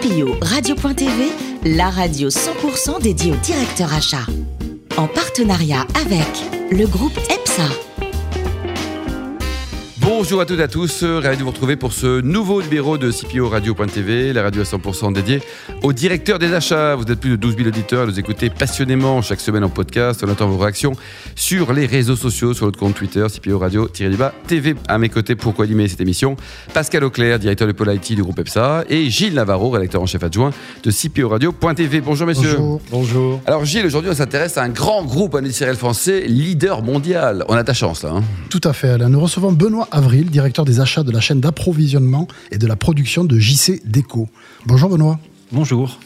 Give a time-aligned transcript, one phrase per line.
[0.00, 1.30] CPO Radio.tv,
[1.64, 4.24] la radio 100% dédiée au directeur achat.
[4.96, 7.89] En partenariat avec le groupe EPSA.
[10.22, 13.10] Bonjour à toutes et à tous, ravi de vous retrouver pour ce nouveau numéro de
[13.10, 15.40] CPO Radio.tv, la radio à 100% dédiée
[15.82, 16.94] au directeur des achats.
[16.94, 20.22] Vous êtes plus de 12 000 auditeurs à nous écouter passionnément chaque semaine en podcast.
[20.22, 20.92] On attend vos réactions
[21.36, 24.74] sur les réseaux sociaux, sur notre compte Twitter, CPO Radio-TV.
[24.88, 26.36] À mes côtés, pour co-animer cette émission,
[26.74, 30.22] Pascal Auclair, directeur de Pôle IT du groupe EPSA, et Gilles Navarro, rédacteur en chef
[30.22, 30.50] adjoint
[30.82, 32.02] de CPO Radio.tv.
[32.02, 32.56] Bonjour messieurs.
[32.58, 32.80] Bonjour.
[32.90, 33.40] Bonjour.
[33.46, 37.42] Alors Gilles, aujourd'hui on s'intéresse à un grand groupe industriel français, leader mondial.
[37.48, 38.10] On a ta chance là.
[38.16, 39.08] Hein Tout à fait, Alain.
[39.08, 43.24] Nous recevons Benoît Avril, directeur des achats de la chaîne d'approvisionnement et de la production
[43.24, 44.28] de JC Déco.
[44.66, 45.18] Bonjour Benoît.
[45.52, 45.98] Bonjour.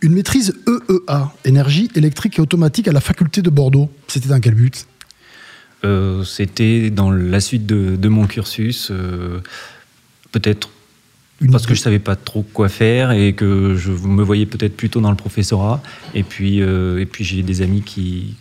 [0.00, 3.88] Une maîtrise EEA, énergie électrique et automatique à la faculté de Bordeaux.
[4.08, 4.86] C'était dans quel but?
[5.84, 9.40] Euh, C'était dans la suite de, de mon cursus, euh,
[10.32, 10.70] peut-être
[11.50, 15.00] parce que je savais pas trop quoi faire et que je me voyais peut-être plutôt
[15.00, 15.82] dans le professorat.
[16.14, 18.34] Et puis, euh, et puis j'ai des amis qui,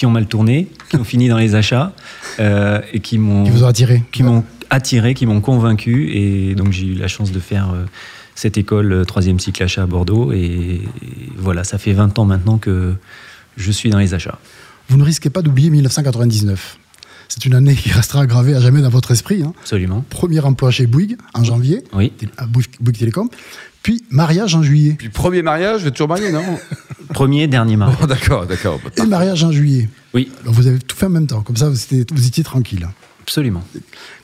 [0.00, 1.92] qui ont mal tourné, qui ont fini dans les achats
[2.38, 6.10] euh, et qui m'ont qui vous a attiré qui m'ont attiré, qui m'ont convaincu.
[6.16, 7.84] Et donc j'ai eu la chance de faire euh,
[8.34, 10.32] cette école euh, troisième cycle achat à Bordeaux.
[10.32, 10.80] Et, et
[11.36, 12.94] voilà, ça fait 20 ans maintenant que
[13.58, 14.38] je suis dans les achats.
[14.88, 16.78] Vous ne risquez pas d'oublier 1999.
[17.28, 19.42] C'est une année qui restera gravée à jamais dans votre esprit.
[19.42, 19.52] hein.
[19.60, 20.02] Absolument.
[20.08, 22.10] Premier emploi chez Bouygues en janvier, Oui.
[22.38, 23.28] à Bouygues Bouygues Télécom.
[23.82, 24.94] Puis mariage en juillet.
[24.98, 26.42] Puis premier mariage, vous êtes toujours marié, non
[27.12, 27.98] Premier, dernier mariage.
[28.00, 28.78] Bon, D'accord, d'accord.
[28.96, 29.88] Et mariage en juillet.
[30.14, 31.40] Oui, Alors vous avez tout fait en même temps.
[31.42, 32.86] Comme ça, vous étiez, vous étiez tranquille.
[33.22, 33.64] absolument.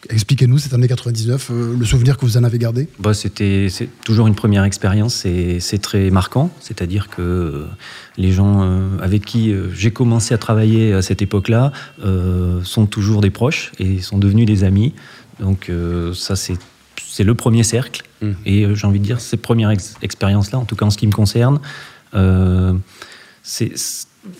[0.09, 2.87] Expliquez-nous cette année 99, euh, le souvenir que vous en avez gardé.
[3.01, 6.51] Bah, c'était c'est toujours une première expérience, c'est c'est très marquant.
[6.61, 7.67] C'est-à-dire que euh,
[8.17, 11.73] les gens euh, avec qui euh, j'ai commencé à travailler à cette époque-là
[12.05, 14.95] euh, sont toujours des proches et sont devenus des amis.
[15.41, 16.57] Donc euh, ça, c'est
[17.17, 18.03] c'est le premier cercle.
[18.20, 18.31] Mm.
[18.45, 20.98] Et euh, j'ai envie de dire, cette première ex- expérience-là, en tout cas en ce
[20.98, 21.61] qui me concerne,
[22.14, 22.75] euh,
[23.42, 23.72] c'est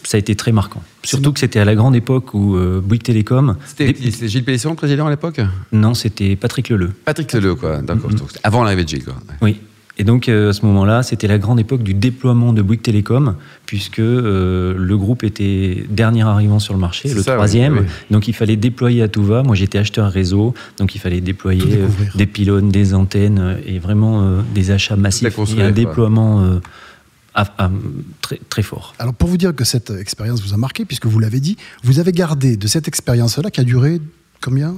[0.02, 0.82] ça a été très marquant.
[1.04, 3.56] Surtout que c'était à la grande époque où euh, Bouygues Télécom...
[3.65, 5.41] C'était Des- Gilles Pélisson, le président à l'époque?
[5.72, 6.91] Non, c'était Patrick Leleu.
[7.04, 7.81] Patrick Leleu, quoi.
[7.82, 8.10] D'accord.
[8.10, 9.15] C'était Avant l'arrivée de Gilles, quoi.
[9.41, 9.60] Oui.
[9.99, 13.37] Et donc euh, à ce moment-là, c'était la grande époque du déploiement de Bouygues Télécom,
[13.65, 17.79] puisque euh, le groupe était dernier arrivant sur le marché, le ça, troisième.
[17.79, 17.84] oui.
[18.11, 19.43] Donc il fallait déployer à tout va.
[19.43, 24.23] Moi j'étais acheteur réseau, donc il fallait déployer euh, des pylônes, des antennes et vraiment
[24.23, 26.61] euh, des achats massifs et un déploiement euh,
[27.34, 27.71] à- à-
[28.21, 28.95] très, très fort.
[28.99, 32.01] Alors pour vous dire que cette expérience vous a marqué, puisque vous l'avez dit, vous
[32.01, 34.01] avez gardé de cette expérience-là qui a duré
[34.41, 34.74] combien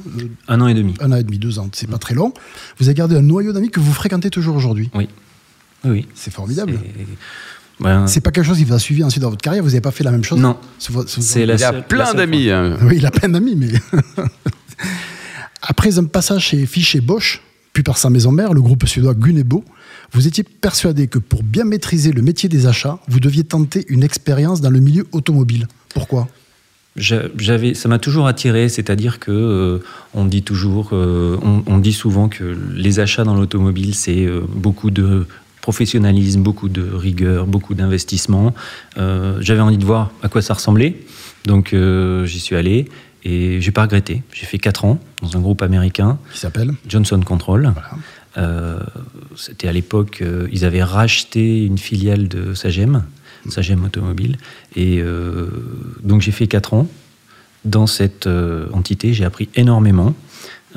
[0.49, 0.95] Un an et demi.
[1.01, 2.33] Un an et demi, deux ans, c'est pas très long.
[2.79, 4.91] Vous avez gardé un noyau d'amis que vous fréquentez toujours aujourd'hui?
[4.95, 5.09] Oui.
[5.85, 6.07] Oui.
[6.15, 6.79] C'est formidable.
[6.83, 7.07] C'est-
[7.85, 9.63] ben, C'est pas quelque chose qui vous a suivi ensuite dans votre carrière.
[9.63, 10.39] Vous n'avez pas fait la même chose?
[10.41, 10.59] Non.
[10.79, 10.93] C'est
[11.43, 12.51] Il y a plein d'amis.
[12.51, 12.77] hein.
[12.83, 13.69] Oui, il a plein d'amis, mais.
[15.63, 17.43] Après un passage chez Fiche et Bosch,
[17.73, 19.65] puis par sa maison mère, le groupe suédois Gunebo,
[20.13, 24.03] vous étiez persuadé que pour bien maîtriser le métier des achats, vous deviez tenter une
[24.03, 25.67] expérience dans le milieu automobile.
[25.95, 26.29] Pourquoi?
[26.99, 29.79] J'avais, ça m'a toujours attiré, c'est-à-dire que euh,
[30.15, 34.41] on dit toujours, euh, on, on dit souvent que les achats dans l'automobile, c'est euh,
[34.49, 35.27] beaucoup de
[35.63, 38.55] professionnalisme, beaucoup de rigueur, beaucoup d'investissement.
[38.97, 40.97] J'avais envie de voir à quoi ça ressemblait,
[41.45, 41.77] donc
[42.25, 42.89] j'y suis allé
[43.25, 44.23] et j'ai pas regretté.
[44.33, 47.75] J'ai fait 4 ans dans un groupe américain, Qui s'appelle Johnson Control.
[47.75, 48.79] Voilà.
[49.37, 53.05] C'était à l'époque, ils avaient racheté une filiale de Sagem,
[53.51, 54.37] Sagem Automobile.
[54.77, 55.49] Et euh,
[56.03, 56.89] donc j'ai fait 4 ans
[57.65, 59.13] dans cette euh, entité.
[59.13, 60.15] J'ai appris énormément.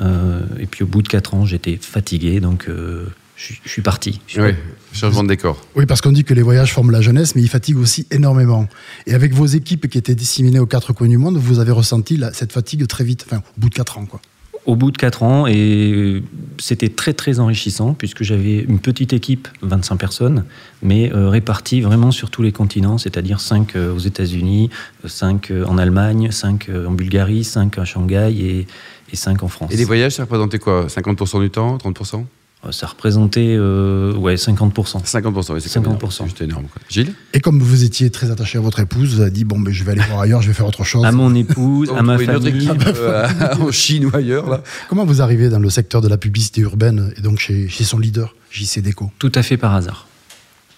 [0.00, 3.06] Euh, et puis au bout de 4 ans, j'étais fatigué, donc euh,
[3.36, 4.20] je suis- je suis parti.
[4.26, 4.54] Je suis Oui,
[4.92, 5.60] changement de décor.
[5.76, 8.68] Oui, parce qu'on dit que les voyages forment la jeunesse, mais ils fatiguent aussi énormément.
[9.06, 12.16] Et avec vos équipes qui étaient disséminées aux quatre coins du monde, vous avez ressenti
[12.16, 14.06] la- cette fatigue très vite, enfin, au bout de quatre ans.
[14.06, 14.20] Quoi.
[14.64, 16.22] Au bout de 4 ans, et euh,
[16.58, 20.44] c'était très très enrichissant, puisque j'avais une petite équipe, 25 personnes,
[20.82, 24.70] mais euh, réparties vraiment sur tous les continents, c'est-à-dire 5 aux États-Unis,
[25.04, 28.66] 5 en Allemagne, 5 en Bulgarie, 5 à Shanghai et,
[29.12, 29.72] et 5 en France.
[29.72, 30.86] Et les voyages, ça représentait quoi?
[30.86, 35.04] 50% du temps 30% Euh, Ça représentait euh, ouais, 50%.
[35.04, 35.98] 50%, oui, c'est quand même 50%.
[35.98, 36.10] énorme.
[36.10, 36.66] C'est juste énorme.
[36.72, 36.80] quoi.
[36.88, 37.12] Gilles?
[37.34, 39.82] Et comme vous étiez très attaché à votre épouse, vous avez dit bon, ben, je
[39.82, 41.04] vais aller voir ailleurs, je vais faire autre chose.
[41.04, 42.64] À mon épouse, à ma trouvait une autre famille.
[42.68, 43.28] équipe euh,
[43.60, 44.62] en Chine ou ailleurs, là.
[44.88, 47.98] Comment vous arrivez dans le secteur de la publicité urbaine et donc chez, chez son
[47.98, 50.06] leader, JC Déco Tout à fait par hasard.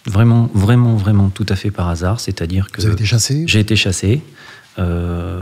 [0.07, 2.19] Vraiment, vraiment, vraiment tout à fait par hasard.
[2.21, 3.45] C'est-à-dire que Vous avez été chassé?
[3.47, 4.23] j'ai été chassé.
[4.79, 5.41] euh,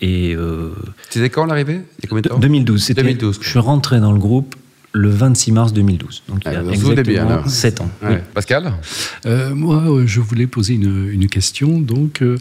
[0.00, 0.70] et euh,
[1.10, 1.80] C'était quand l'arrivée?
[1.98, 2.38] Il y a combien de temps?
[2.38, 3.02] 2012, c'était.
[3.02, 3.44] 2012, quoi.
[3.44, 4.54] Je suis rentré dans le groupe
[4.96, 6.22] le 26 mars 2012.
[6.28, 7.42] Donc il y a Ah, exactement bien, là.
[7.48, 7.90] 7 ans.
[8.00, 8.22] Ouais.
[8.32, 8.72] Pascal
[9.26, 11.80] Euh, moi, euh, je voulais poser une, une question.
[11.80, 12.36] Donc, euh,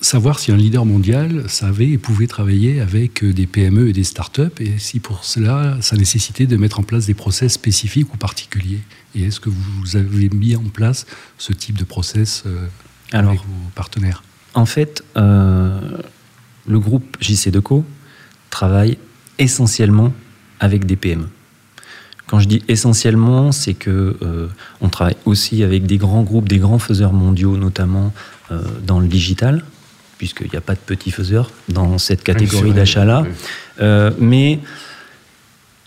[0.00, 4.42] savoir si un leader mondial savait et pouvait travailler avec des PME et des startups,
[4.60, 8.80] et si pour cela, ça nécessitait de mettre en place des process spécifiques ou particuliers.
[9.16, 11.04] Et est-ce que vous avez mis en place
[11.36, 12.66] ce type de process euh,
[13.12, 14.22] Alors, avec vos partenaires?
[14.54, 15.80] En fait, euh,
[16.68, 17.84] le groupe JC Deco
[18.50, 18.98] travaille
[19.38, 20.12] essentiellement
[20.60, 21.26] avec des PME.
[22.26, 24.48] Quand je dis essentiellement, c'est que euh,
[24.80, 28.12] on travaille aussi avec des grands groupes, des grands faiseurs mondiaux, notamment
[28.50, 29.64] euh, dans le digital,
[30.18, 33.22] puisqu'il n'y a pas de petits faiseurs dans cette catégorie d'achat-là.
[33.24, 33.30] Oui.
[33.80, 34.58] Euh, mais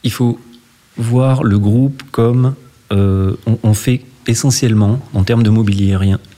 [0.04, 0.40] il faut
[0.96, 2.56] voir le groupe comme
[2.92, 5.98] on, on fait essentiellement, en termes de mobilier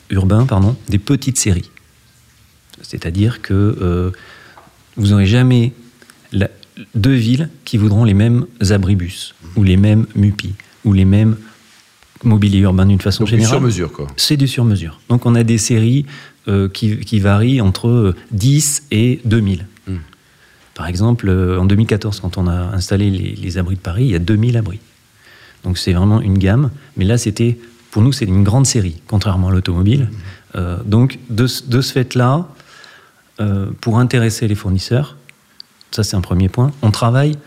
[0.10, 1.70] urbain, pardon, des petites séries.
[2.82, 4.12] C'est-à-dire que
[4.98, 5.74] vous n'aurez jamais
[6.32, 6.50] la-
[6.96, 10.54] deux villes qui voudront les mêmes abribus, ou les mêmes MUPI,
[10.86, 11.36] ou les mêmes
[12.24, 13.56] mobilier urbain d'une façon Donc, du générale.
[13.58, 14.08] sur mesure, quoi.
[14.16, 15.00] C'est du sur-mesure.
[15.10, 16.06] Donc on a des séries
[16.48, 19.66] euh, qui, qui varient entre euh, 10 et 2000.
[19.88, 19.96] Mm.
[20.76, 24.12] Par exemple, euh, en 2014, quand on a installé les, les abris de Paris, il
[24.12, 24.80] y a 2000 abris.
[25.64, 26.70] Donc c'est vraiment une gamme.
[26.96, 27.58] Mais là, c'était
[27.90, 30.10] pour nous, c'est une grande série, contrairement à l'automobile.
[30.56, 32.48] Euh, donc de, ce- de ce fait-là,
[33.40, 35.18] euh, pour intéresser les fournisseurs,
[35.92, 37.38] ça c'est un premier point, on travaille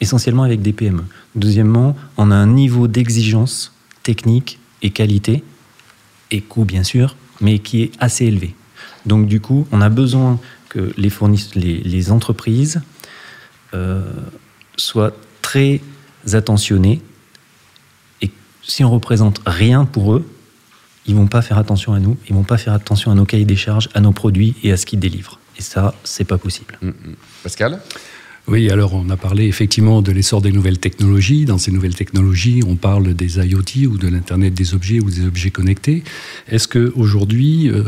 [0.00, 1.04] essentiellement avec des PME.
[1.36, 3.72] Deuxièmement, on a un niveau d'exigence
[4.02, 5.44] technique et qualité,
[6.30, 8.54] et coût bien sûr, mais qui est assez élevé.
[9.06, 12.80] Donc du coup, on a besoin que les, entreprises
[13.74, 14.02] euh,
[14.76, 15.80] soient très
[16.32, 17.00] attentionnées,
[18.22, 18.30] et
[18.62, 20.26] si on représente rien pour eux,
[21.06, 23.44] ils vont pas faire attention à nous, ils vont pas faire attention à nos cahiers
[23.44, 25.38] des charges, à nos produits et à ce qu'ils délivrent.
[25.58, 26.78] Et ça, c'est pas possible.
[26.82, 26.92] Mm, mm.
[27.42, 27.80] Pascal
[28.48, 31.44] Oui, alors on a parlé effectivement de l'essor des nouvelles technologies.
[31.44, 35.26] Dans ces nouvelles technologies, on parle des IoT ou de l'Internet des objets ou des
[35.26, 36.02] objets connectés.
[36.48, 37.84] Est-ce que aujourd'hui, euh,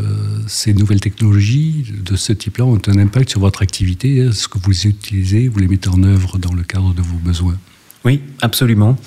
[0.47, 4.19] ces nouvelles technologies de ce type-là ont un impact sur votre activité?
[4.19, 7.19] Est-ce que vous les utilisez, vous les mettez en œuvre dans le cadre de vos
[7.19, 7.57] besoins?
[8.05, 8.99] Oui, absolument.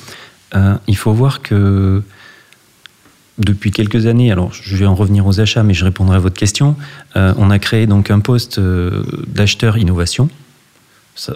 [0.55, 2.01] Euh, il faut voir que
[3.37, 6.35] depuis quelques années, alors je vais en revenir aux achats, mais je répondrai à votre
[6.35, 6.75] question.
[7.15, 10.29] euh, on a créé donc un poste euh, d'acheteur innovation,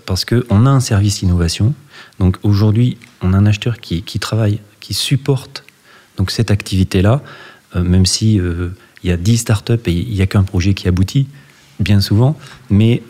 [0.06, 1.74] parce qu'on a un service innovation.
[2.20, 5.64] Donc aujourd'hui, on a un acheteur qui, travaille, qui supporte
[6.30, 7.22] cette activité-là,
[7.76, 10.88] euh, même si il y a 10 startups et il n'y a qu'un projet qui
[10.88, 11.28] aboutit,
[11.80, 12.38] bien souvent.
[12.70, 13.02] Mais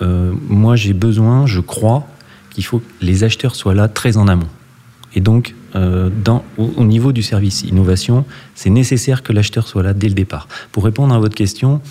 [0.48, 2.08] moi, j'ai besoin, je crois,
[2.52, 4.48] qu'il faut que les acheteurs soient là très en amont.
[5.13, 6.10] Et donc, euh,
[6.58, 8.25] au, au niveau du service innovation,
[8.56, 10.48] c'est nécessaire que l'acheteur soit là dès le départ.
[10.72, 11.81] Pour répondre à votre question,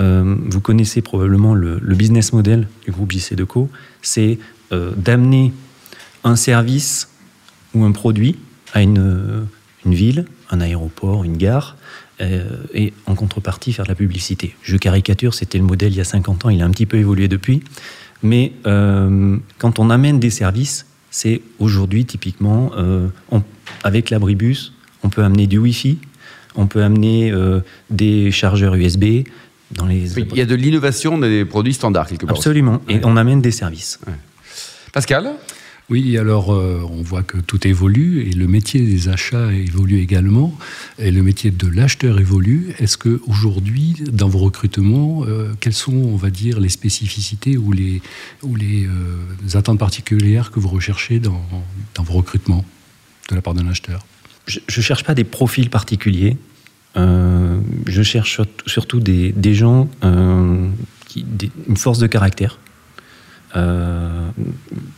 [0.00, 3.68] euh, vous connaissez probablement le, business model du groupe JC Deco,
[4.02, 4.38] c'est
[4.72, 5.52] euh, d'amener
[6.24, 7.08] un service
[7.74, 8.36] ou un produit
[8.72, 9.46] à une,
[9.84, 11.76] une ville, un aéroport, une gare,
[12.74, 14.56] et en contrepartie faire de la publicité.
[14.62, 16.96] Je caricature, c'était le modèle il y a 50 ans, il a un petit peu
[16.96, 17.62] évolué depuis,
[18.24, 23.42] mais quand on amène des services, c'est aujourd'hui typiquement, euh, on-
[23.84, 24.72] avec l'abribus,
[25.02, 25.98] on peut amener du Wi-Fi,
[26.54, 27.60] on peut amener euh,
[27.90, 29.24] des chargeurs USB
[29.70, 30.18] dans les...
[30.18, 32.36] Il y a de l'innovation des produits standards, quelque part.
[32.36, 33.00] Absolument, et Ouais.
[33.04, 34.00] on amène des services.
[34.92, 35.30] Pascal?
[35.90, 40.54] Oui, alors euh, on voit que tout évolue et le métier des achats évolue également
[40.98, 42.74] et le métier de l'acheteur évolue.
[42.78, 47.72] Est-ce que aujourd'hui, dans vos recrutements, euh, quelles sont, on va dire, les spécificités ou
[47.72, 48.02] les,
[48.44, 48.88] euh,
[49.54, 51.40] attentes particulières que vous recherchez dans,
[51.96, 52.66] vos recrutements
[53.30, 54.04] de la part d'un acheteur?
[54.46, 56.36] Je ne cherche pas des profils particuliers.
[56.96, 59.88] Je cherche sur- surtout des, gens
[61.06, 62.58] qui des- une force de caractère.
[63.56, 64.28] Euh,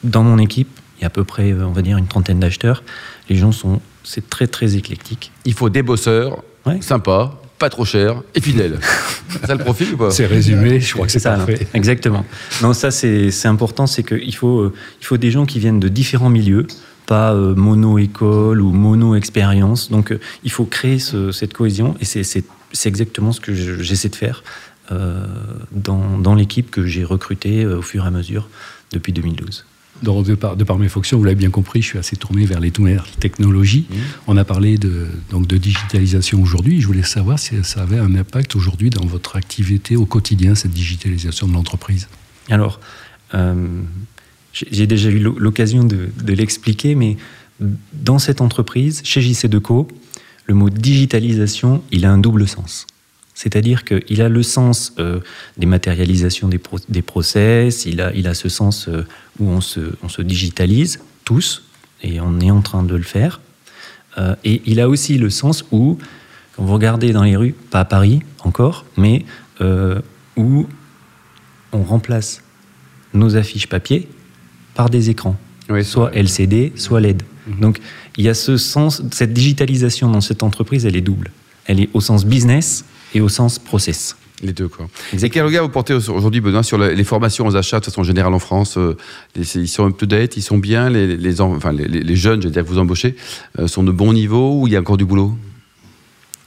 [0.04, 2.82] dans mon équipe, il y a à peu près, on va dire, une trentaine d'acheteurs.
[3.28, 5.32] Les gens sont, c'est très très éclectique.
[5.44, 6.82] Il faut des bosseurs, Ouais.
[6.82, 8.78] sympas, pas trop chers et fidèles.
[9.30, 10.10] c'est ça le profil ou pas?
[10.10, 11.66] C'est résumé, je crois que c'est ça, parfait.
[11.74, 12.24] exactement.
[12.62, 15.88] Non, ça c'est important, c'est qu'il faut, euh, il faut des gens qui viennent de
[15.88, 16.66] différents milieux,
[17.06, 19.90] pas euh, mono-école ou mono-expérience.
[19.90, 22.44] Donc euh, il faut créer ce- cette cohésion et c'est-
[22.86, 24.42] exactement ce que je- j'essaie de faire
[25.72, 28.48] dans, dans l'équipe que j'ai recrutée euh, au fur et à mesure
[28.92, 29.64] depuis 2012.
[30.02, 32.46] Donc, de, par, de par mes fonctions, vous l'avez bien compris, je suis assez tourné
[32.46, 33.86] vers les nouvelles technologies.
[33.90, 33.94] Mmh.
[34.28, 36.80] On a parlé de, donc de digitalisation aujourd'hui.
[36.80, 40.72] Je voulais savoir si ça avait un impact aujourd'hui dans votre activité au quotidien, cette
[40.72, 42.08] digitalisation de l'entreprise.
[42.48, 42.80] Alors,
[43.34, 43.66] euh,
[44.52, 47.16] j'ai déjà eu l'o- l'occasion de, de l'expliquer, mais
[47.92, 49.86] dans cette entreprise, chez JC Deco,
[50.46, 52.86] le mot digitalisation, il a un double sens.
[53.42, 55.20] C'est-à-dire qu'il a le sens euh,
[55.56, 59.06] des matérialisations des, pro- des process, il a, il a ce sens euh,
[59.38, 61.62] où on se, on se digitalise tous,
[62.02, 63.40] et on est en train de le faire.
[64.18, 65.96] Euh, et il a aussi le sens où,
[66.54, 69.24] quand vous regardez dans les rues, pas à Paris encore, mais
[70.36, 70.66] où
[71.72, 72.42] on remplace
[73.14, 74.08] nos affiches papier
[74.74, 75.36] par des écrans,
[75.70, 77.22] Oui, soit LCD, soit LED.
[77.60, 77.78] Donc
[78.18, 81.30] il y a ce sens, cette digitalisation dans cette entreprise, elle est double.
[81.66, 84.16] Elle est au sens business et au sens process.
[84.42, 84.88] Les deux, quoi.
[85.12, 88.02] Et quel regard vous portez aujourd'hui, Benoît, sur le- les formations aux achats de façon
[88.02, 88.96] générale en France euh,
[89.36, 92.46] Ils sont up-to-date, ils sont bien Les, les, en- enfin, les, les- les jeunes, je
[92.46, 93.16] veux dire, que vous embauchez,
[93.58, 95.36] euh, sont de bon niveau ou il y a encore du boulot?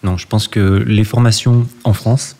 [0.01, 2.35] Non, je pense que les formations en France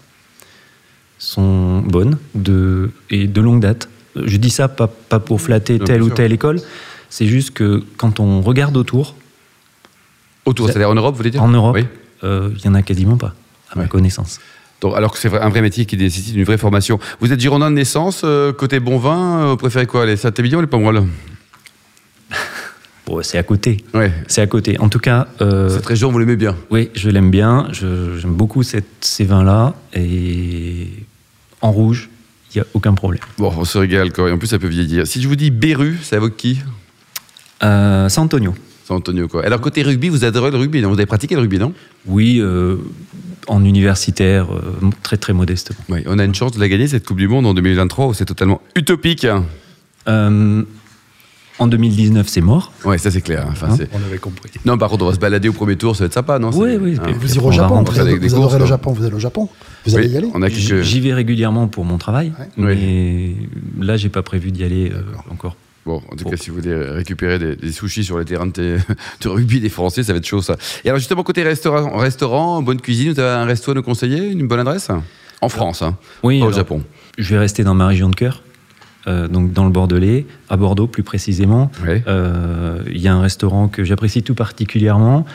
[1.20, 3.90] sont bonnes de, et de longue date.
[4.16, 6.62] Je dis ça pas, pas pour flatter Non, telle ou telle école,
[7.10, 9.16] c'est juste que quand on regarde autour,
[10.46, 11.42] Autour, c'est-à-dire en Europe, vous voulez dire?
[11.44, 11.86] En Europe, Oui.
[12.24, 13.34] euh, il y en a quasiment pas,
[13.74, 14.40] à ma connaissance.
[14.82, 17.00] Donc, alors que c'est un vrai métier qui nécessite une vraie formation.
[17.22, 20.58] Vous êtes girondin de naissance, euh, côté bon vin, euh, vous préférez quoi Les Saint-Émilion
[20.60, 21.04] ou les Pomerol
[23.06, 23.84] Bon, c'est à côté.
[23.94, 24.12] Ouais.
[24.28, 24.80] C'est à côté.
[24.80, 27.68] En tout cas, euh, Cette région, vous l'aimez bien oui, je l'aime bien.
[27.72, 29.74] Je- J'aime beaucoup cette, ces vins-là.
[29.94, 30.88] Et
[31.62, 32.10] en rouge,
[32.54, 33.22] il n'y a aucun problème.
[33.38, 34.30] Bon, on se régale, quoi.
[34.30, 35.06] Et en plus, ça peut vieillir.
[35.06, 36.62] Si je vous dis Beru, ça évoque qui?
[37.62, 38.54] San Antonio.
[38.94, 39.46] C'est Antonio, quoi.
[39.46, 40.90] Alors, côté rugby, vous adorez le rugby, non?
[40.90, 41.74] Vous avez pratiqué le rugby, non?
[42.06, 42.78] Oui, euh,
[43.48, 45.78] en universitaire, euh, très très modestement.
[45.90, 46.00] Oui.
[46.06, 48.26] On a une chance de la gagner, cette Coupe du Monde, en 2023, où c'est
[48.26, 49.28] totalement utopique?
[50.08, 50.64] Euh,
[51.60, 52.74] en 2019, c'est mort.
[52.84, 53.46] Ouais, ça, c'est clair.
[53.50, 53.76] Enfin, Hein?
[53.78, 54.50] c'est- On avait compris.
[54.66, 56.50] Non, par contre, on va se balader au premier tour, ça va être sympa, non?
[56.54, 56.98] Oui, C'est- oui.
[57.00, 57.12] hein.
[57.20, 57.84] Vous irez On au va Japon, vous,
[58.20, 58.66] des vous courses, le.
[58.66, 59.50] Japon, vous allez au Japon.
[59.86, 60.82] Vous allez Oui, y aller On a quelques...
[60.82, 62.48] J'y vais régulièrement pour mon travail, Ouais.
[62.58, 63.36] mais
[63.86, 65.56] là, j'ai pas prévu d'y aller euh, encore.
[65.86, 66.30] Bon, en tout Bon.
[66.30, 68.78] cas, si vous voulez récupérer des, des sushis sur les terrains de,
[69.22, 70.56] de rugby des Français, ça va être chaud, ça.
[70.86, 74.30] Et alors, justement, côté restaurant, restaurant bonne cuisine, vous avez un resto à nous conseiller
[74.30, 74.90] Une bonne adresse?
[75.42, 76.82] En France, hein, Oui, pas au Japon.
[77.18, 78.44] je vais rester dans ma région de cœur,
[79.08, 81.70] euh, donc dans le Bordelais, à Bordeaux plus précisément.
[81.86, 82.02] Ouais.
[82.08, 85.26] Euh, Il y a un restaurant que j'apprécie tout particulièrement,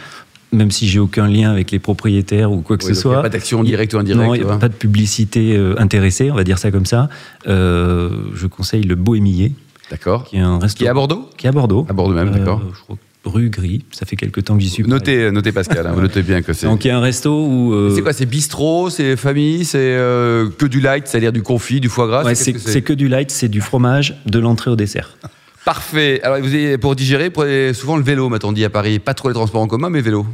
[0.51, 3.21] même si j'ai aucun lien avec les propriétaires ou quoi que ce il a soit.
[3.21, 4.27] pas d'action directe ou indirecte.
[4.27, 4.61] Non, il tu n'y a vois.
[4.61, 7.11] pas de publicité euh, intéressée, on va dire ça comme ça.
[7.47, 9.53] Je conseille le Bohémillet,
[9.91, 10.25] D'accord.
[10.25, 11.87] qui est un restaurant Qui est à Bordeaux qui est à Bordeaux.
[11.89, 12.61] À Bordeaux même, d'accord.
[12.61, 14.85] Euh, je crois rue Gris, ça fait quelques temps que j'y suis.
[14.85, 16.67] Notez, notez Pascal, hein, notez bien que c'est.
[16.67, 17.75] Donc il y a un resto où.
[17.75, 21.81] euh, C'est quoi C'est bistrot, c'est famille, c'est euh, que du light, c'est-à-dire du confit,
[21.81, 25.17] du foie gras ouais, c'est que du light, c'est du fromage, de l'entrée au dessert.
[25.65, 26.21] Parfait.
[26.23, 28.99] Alors, vous avez, pour digérer, prenez souvent le vélo, m'a-t-on dit à Paris.
[29.01, 30.25] Pas trop les transports en commun, mais vélo.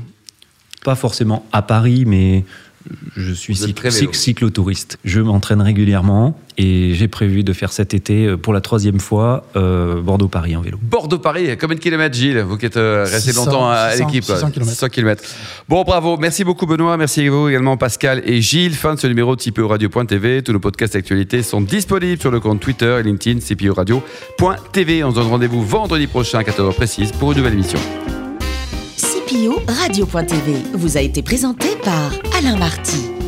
[0.84, 2.44] Pas forcément à Paris, mais
[3.16, 3.56] je suis
[4.12, 4.98] cyclotouriste.
[5.04, 9.44] Je m'entraîne régulièrement et j'ai prévu de faire cet été, euh, pour la troisième fois,
[9.56, 10.78] euh, Bordeaux-Paris en vélo.
[10.82, 14.24] Bordeaux-Paris, combien de kilomètres, Gilles Vous qui êtes euh, resté 600, longtemps à 600, l'équipe.
[14.24, 14.74] 600 kilomètres.
[14.74, 15.24] 600 kilomètres.
[15.68, 16.16] Bon, bravo.
[16.16, 16.96] Merci beaucoup, Benoît.
[16.96, 18.74] Merci à vous également, Pascal et Gilles.
[18.74, 20.42] Fin de ce numéro de CPO Radio.tv.
[20.42, 25.04] Tous nos podcasts d'actualité sont disponibles sur le compte Twitter et LinkedIn CPO Radio.tv.
[25.04, 27.80] On se donne rendez-vous vendredi prochain à 14h précise pour une nouvelle émission.
[29.66, 33.23] Radio.tv vous a été présenté par Alain Marty.